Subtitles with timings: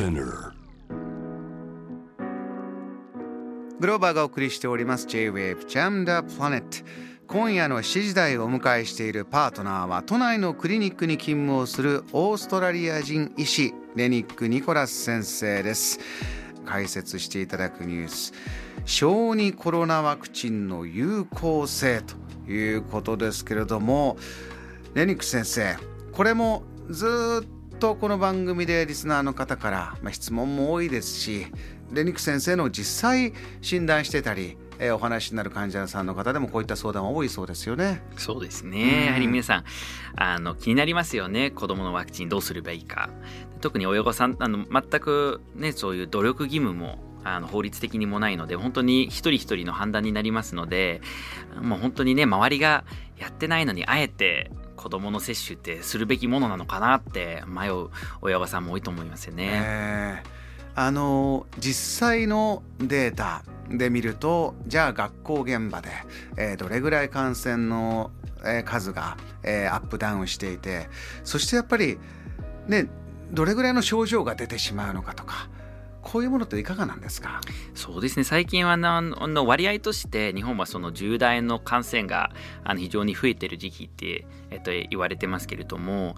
[0.00, 0.54] Spinner.
[3.80, 5.06] グローバーがお送りしております。
[5.06, 6.62] J-Wave Jam the Planet
[7.26, 16.00] 今夜の7時台をお迎えしているパートナーは都内のクリニックに勤務をするオーストラリア人医師レニック・ニコラス先生です。
[16.64, 18.32] 解説していただくニュース。
[18.86, 22.00] 小児コロナワクチンの有効性
[22.46, 24.16] ということですけれども
[24.94, 25.76] レニック先生
[26.12, 31.46] これもずっとこの番組でリスナーの方から、まあ、質問も多いですし
[31.90, 38.02] レニック先生の実際診断してたりえー、お話になる患者さんの方でもこういった相談は多いそうですよね。
[38.16, 39.06] そうですね。
[39.06, 39.64] やはり皆さん
[40.16, 41.50] あの気になりますよね。
[41.50, 43.10] 子供のワクチンどうすればいいか。
[43.60, 51.02] 特に親御さんあの全くねそういう努力義務もあの法律的にもないので本当に一人一人の判断になりますので
[51.60, 52.84] もう本当にね周りが
[53.18, 57.88] やってないのにあえて子供の接種ってするべきものなのかなって迷う
[58.22, 59.50] 親御さんも多いと思いますよね。
[59.52, 60.40] えー
[60.74, 65.90] あの実際のデータで見るとじゃあ学校現場で、
[66.36, 68.10] えー、どれぐらい感染の、
[68.44, 70.88] えー、数が、えー、アップダウンしていて
[71.24, 71.98] そしてやっぱり
[72.66, 72.88] ね
[73.32, 75.48] どれぐらいの症状が出てしまうのかとか
[76.10, 77.40] こういうものっていかがなんですか？
[77.74, 82.30] そうですね最近はあの割合として日本はその重大の感染が
[82.64, 86.16] あの非常に増えてる時期って、えっと、言われてますけれども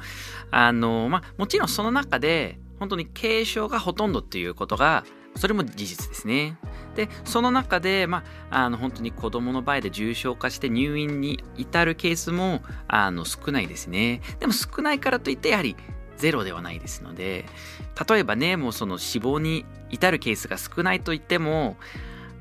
[0.51, 5.05] あの、まあ、もちろんその中で本当に軽症がほとんどっていうことが
[5.37, 6.59] それも事実ですね。
[6.95, 14.20] でその中で、まあ、あの本当に子どもの場合で重症化して入院に至るケースもあの少ないですね。
[14.41, 15.77] でも少ないからといってやはり
[16.23, 17.45] ゼロではないですので
[18.09, 21.77] 例えばねもうその死亡に至るケースが少ないといっても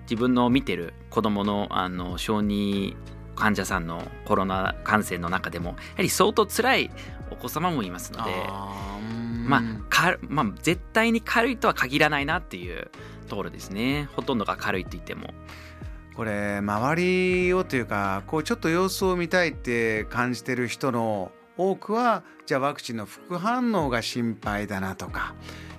[0.03, 2.95] 自分の見てる子どものあの小児
[3.35, 6.91] 患者さんのコロナ感染の中でもやはり相当辛い
[7.31, 8.31] お子様もいますので。
[9.43, 12.91] まあ、かまあ、絶対に軽いとは限らないなっていう
[13.27, 15.33] ところですねほとんどが軽いと言っても。
[16.15, 21.31] これ周りをというかこうちょっと様子を見たいって感じてる人の
[21.69, 25.35] 多くはじゃあワクチンの副反応が心配だなとか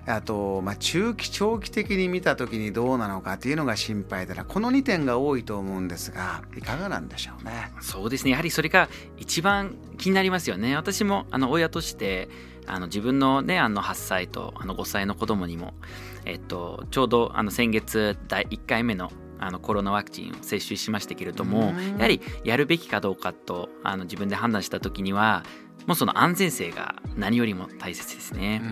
[0.06, 7.72] あと、まあ、中期長期的に見た時にどうなのかっていうのが心配だなこの2点が多いと思うんですがいかがなんでしょうね。
[7.80, 10.74] そうですねやはりそれが一番気になりますよね。
[10.76, 12.28] 私もあの親として
[12.66, 15.74] あの自分のねあの8歳とあの5歳の子供にも、
[16.24, 19.12] えっと、ちょうどあの先月第1回目の
[19.42, 25.42] あのコロナワクチンを接種しましたけれどもやはりやるべきかどうかとあの自分で判断した時には
[25.86, 28.62] もうその安全性が何よりも大切ですね。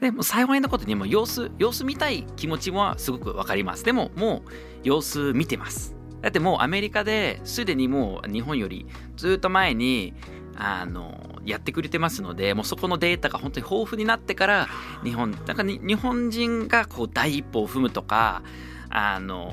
[0.00, 3.84] でも幸いなことにも様子様子見たい気持ちもすごく分かります。
[3.84, 4.50] でももう
[4.82, 5.94] 様子見てます。
[6.22, 8.86] だってもうアメリカですでにもう日本より
[9.16, 10.14] ずっと前に
[10.56, 14.68] あのやってくれてますのでもうそこのデータが本当に豊富になってから
[15.04, 18.42] 日本だから日本人がこう第一歩を踏むとか
[18.88, 19.52] あの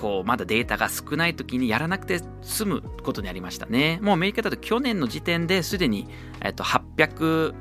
[0.00, 3.98] こうまだデータが少ない時にやらなくて済むことになりましたね。
[4.02, 6.08] もうアメリカだと去年の時点ですでに、
[6.40, 7.54] えっと、800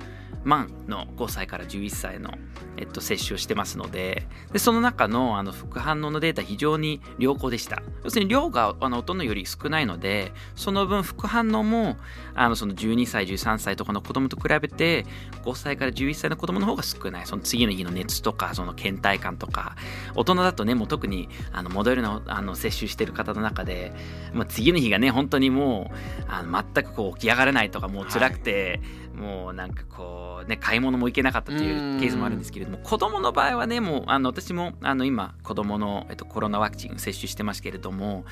[0.43, 2.31] 万の5歳から11歳の
[2.77, 7.81] えっと、接種をしてますのででその中のあの副反応のデータ非常に良好でした。
[8.03, 11.97] 要するに量があの大人より少ないのでその分副反応も
[12.35, 15.05] あのその12歳13歳とかの子供と比べて
[15.43, 17.25] 5歳から11歳の子供の方が少ない。
[17.25, 19.75] その次の日の熱とかその倦怠感とか。
[20.15, 23.93] 大人だとねもう特にあのモデルナあの接種してる方の中で、
[24.33, 29.06] まあ、次の日がね本当にもうあの全くこう起き上がれないとかもう辛くて、はい。
[29.17, 38.25] もうなんかこうね買い物も行けなかったというケースもあるんですけれども子供の場合はねもうあの私もあの今子供のえっとコロナワクチン接種してますけれども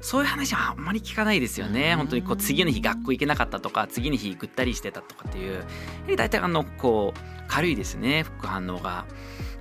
[0.00, 1.94] そういう話はあんまり聞かないですよね。
[1.96, 5.64] 本当にこう次の日学校行けなかったとか次の日ぐったりしてたとかっていう
[6.16, 9.06] 大体あのこう軽いですね副反応が。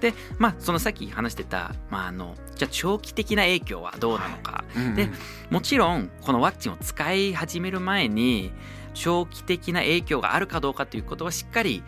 [0.01, 4.63] でまあそのさっき話してた、まあ、あのじゃあ長期的な影響はどうなのか。
[4.73, 5.09] はいうんうん、で
[5.50, 8.51] もちろんこのワクチンを使い始める前に
[8.94, 11.84] 長期的な影響があるかどうかということはしっかり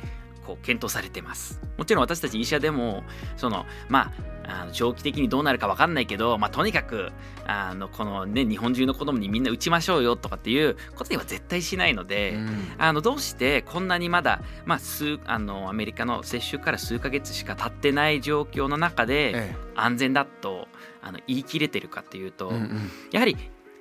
[0.47, 1.59] こう検討されてます。
[1.77, 3.03] もちろん私たち医者でも
[3.35, 7.11] そのまああの長期的にどうなるか分かんないけど、まあ、とにかく
[7.45, 20.69] あのこの、ね、日本中の子供にみんな打ちましょうよとかっていうことには絶対しないので、うん、あのどうしてこんなにまだ、まあ、数あのアメリカの接種から数ヶ月しか経ってない状況の中で安全だと
[21.01, 23.35] あの言い切れてるかっていうと、うんうん、やはり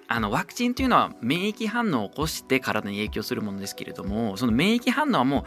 [0.08, 5.44] あのワクチンというのは免疫反応を起こして体に影響するものですけれどもその免疫反応はもう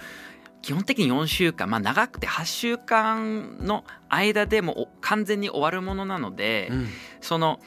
[0.62, 6.88] 基本的に4週間まあ長くて8週間の間でも完全に終わるものなので、うん、
[7.22, 7.60] その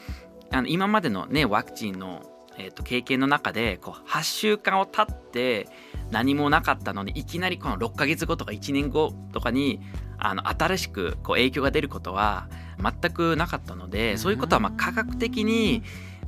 [0.51, 2.23] あの今までのねワクチンの
[2.57, 5.67] えー、と経験の中でこう8週間を経って
[6.11, 9.81] 何もなかったのにいきなりこの6ヶ月後とか1年後とかに
[10.17, 12.47] あの新しくこう影響が出ることは
[12.79, 15.83] 全くなかったのでそういうことはまあ科学的に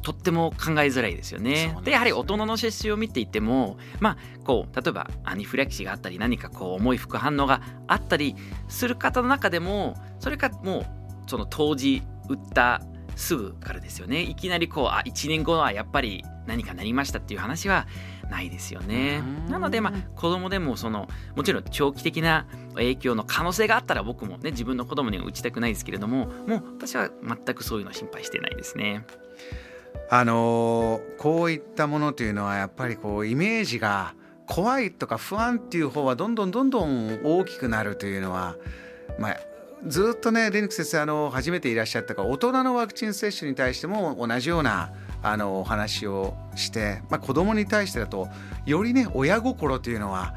[0.05, 1.75] とっても考えづらいですよね。
[1.83, 8.35] でやはり大人の接種を見ていてもまあこう例えばアニフラキシーがあったり何かこう重い副反応があったり
[8.67, 10.85] する方の中でもそれかもう
[11.25, 12.83] その当時打った
[13.15, 17.87] すぐからですよねいきなりこうあ1年後はやっぱり何かなりましたっていう話は
[18.29, 19.23] ないですよね。
[19.49, 29.03] なのでまあ子供でもそのもちろん長期的な影響の可能性があったら僕もね自分の子供には打ちたくないですけれどももう私は全くそういうの心配してないですね。
[30.09, 34.13] あのー、こういったものというのはやっぱりこうイメージが
[34.47, 38.55] 怖いとか不安っていう方はどんどんどんどん大きくなるというのは
[39.17, 39.37] まあ
[39.87, 48.27] ずっとねレニック先生あの初めていらっしゃったから大人のワクチン接種に対しても同じようなあのお話をして、まあ、子供に対してだと
[48.65, 50.35] よりね親心というのは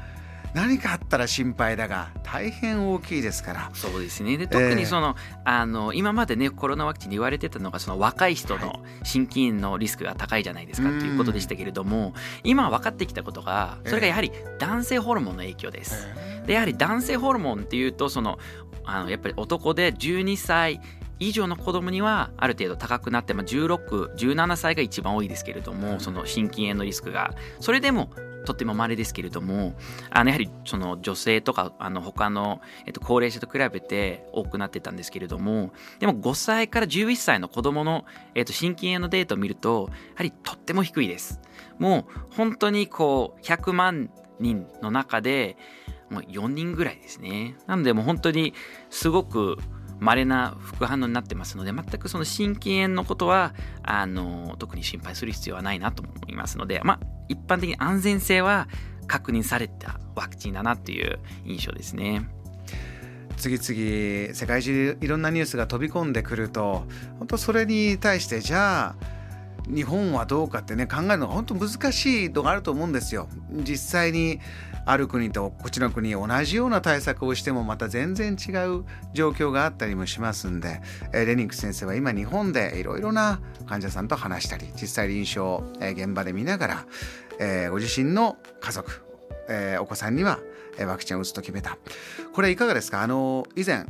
[0.53, 3.71] 何かあったら心配だが大変大きいですから。
[3.73, 4.37] そうですね。
[4.37, 12.13] で特にそのえー、あの今までねコロナワクチンで言われてたのがその若い人の心筋炎のリスクが高いじゃないですか、はい、ということでしたけれども
[12.43, 16.07] 今分かってきたことがそれがやはり男性ホルモンの影響です。
[16.15, 18.39] えー、でやはり男性ホルモンっていうとその
[18.85, 20.81] あのやっぱり男で12歳
[21.19, 27.33] 以上の子供にはある程度高くなって、まあ、1617歳が一番多いですけれどもその心筋炎のリスクが。
[27.59, 28.09] それでも
[28.45, 29.73] とっても稀ですけれども
[30.09, 38.05] あのやはりその女性とかあの他の、えっと、高齢者と比べて多くなってたんですけれどもでも5歳から11歳の子供の、
[38.35, 41.39] えっと、心筋炎のデータを見るとやはりとっても低いです。
[41.77, 44.09] もう本当にこう100万
[44.39, 45.57] 人の中で
[46.09, 47.55] もう4人ぐらいですね。
[47.67, 48.53] なのでもう本当に
[48.89, 49.57] すごく
[49.99, 53.53] 稀な副反応になってますので全くその心筋炎のことは
[53.83, 58.67] あの特に心配する必要はないなと思いますのでまあ一般的に安全性は
[59.07, 62.27] 確認されたワクチンだなっていう印象ですね。
[63.37, 66.83] 次々世界中いろんなニュースが飛び込んでくると
[67.19, 69.18] 本当それに対してじゃあ
[69.69, 73.27] 日本はどうかってね考えるのが本当難しいのがあると思うんですよ。
[73.51, 74.39] 実際に
[74.85, 80.81] ある国とこっちの国同じような対策をしてもまた全然違う状況があったりもしますんで、
[81.13, 86.85] レニック先生は今日本でいろいろな患者さんと話したり実際臨床、え現場で見ながら、
[87.39, 89.05] えご自身の家族、
[89.47, 90.39] えお子さんには
[90.79, 91.77] ワクチンを打つと決めた
[92.33, 93.03] これいかがですか？
[93.03, 93.85] あの以前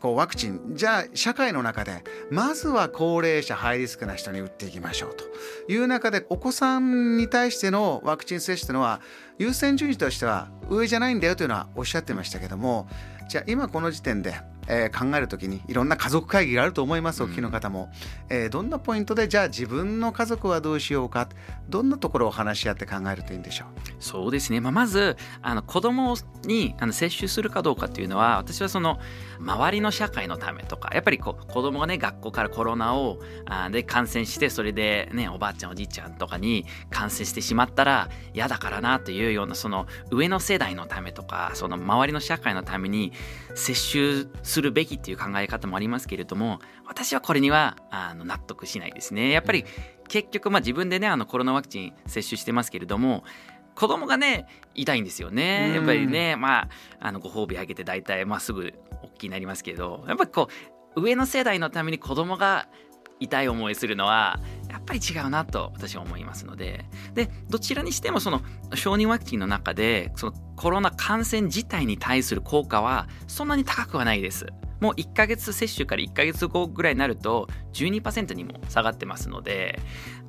[0.00, 5.24] こうワクチンじゃあ社会の中でまずは高齢者ハイリスクな人に打っていきましょうと
[5.70, 9.00] いう中でお子さんに対してのワクチン接種というのは
[9.38, 12.88] 優先順位としては上じゃないんだよというのはおっしゃってましたけども
[13.28, 14.34] じゃあ今この時点で
[14.68, 17.90] えー、考える時にいろんな家族会議があると思いますお聞きの方も、
[18.28, 21.28] えー、どんなポイントでじゃあ自分の家族はどうしようか
[21.68, 23.68] どんなところを話し合って考えるといいんでしょう？
[23.98, 28.98] そうですね、まあ、まずあの子供にあの接種するかどうかっていうのは私はその
[29.40, 43.12] 周りの社会のためとかやっぱりこう子供がね学校からコロナをあで感染してそれでねおばあちゃんおじいちゃんとかに感染してしまったら嫌だからなというようなその上の世代のためとかその周りの社会のために
[43.54, 49.30] 接種するべきっていう考え方もありますけれども私はこれにはあの納得しないですね。
[49.30, 49.64] やっぱり
[50.08, 53.24] 結局まあ自分でねあのコロナワクチン接種してますけれども
[53.74, 55.72] 子供がね痛いんですよね。
[55.74, 56.68] やっぱりねまあ
[57.00, 60.48] あのご褒美あげて大体まあすぐ大きになりますけどやっぱりこ
[60.96, 62.68] う上の世代のために子供が
[63.20, 64.40] 痛い思いするのは
[64.90, 66.84] ぱり違うなと私は思いますので。
[67.14, 68.42] でどちらにしてもその
[68.74, 74.46] 承認ワクチンの中でそのコロナ感染自体に対する効果はそんなに高くはないです。
[74.80, 79.78] もう1ヶ月接種から1ヶ月後ぐらいになると12%にも下がってますので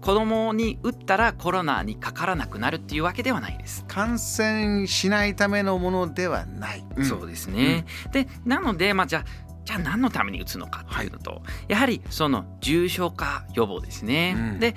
[0.01, 3.85] 子供に打ったらコロナにかからなくなるっていうわけではないです。
[3.87, 14.75] 感染しないためのものではない、うん、そうですね、うん、でなのでまあじゃあじゃあ何のために打つのかっていうのと、はい、やはりその重症化予防ですね、うん、で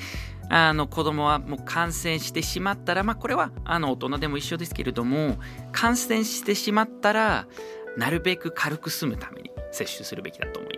[0.51, 5.39] あの子供はもう感染してしまったら、まあ、これはあの大人でも一緒ですけれども
[5.73, 7.47] 感染してしまったら
[7.97, 10.74] なるべく軽く済むために接種するべきだと思います。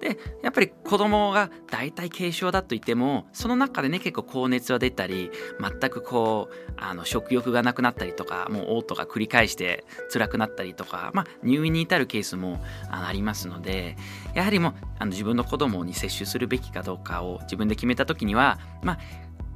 [0.00, 13.96] でやっぱり子供が大体軽症だといってもその中でね結構高熱は出たり全くこうあの食欲がなくなったりとかもう嘔吐が繰り返して辛くなったりとか、まあ、入院に至るケースもありますので
[14.34, 18.98] やはりもうあの自分の子供に接種するべきかどうかを自分で決めた時にはまあ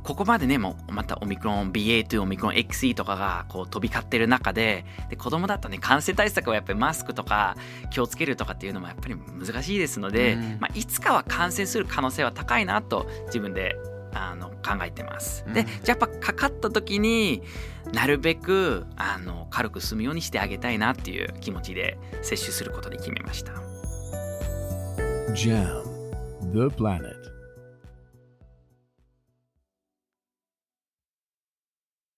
[0.09, 7.57] ここまでね、もうまたオミクロン BA2、オミクロン XE とかがこう飛び交ってる中で、で子供だとね、感染対策はやっぱりマスクとか
[7.91, 13.77] 気をつけるとかっていうのもやっぱり難しいですので、うん、まあ、いつかは感染する可能性は高いなと自分で
[14.15, 15.45] あの考えてます。
[15.53, 17.43] でじゃあやっぱかかった時に
[17.93, 23.53] なるべくあの軽く済むようにしてあげたいなっていう気持ちで摂取することに決めました。
[25.35, 25.83] Jam,
[26.55, 27.38] the planet.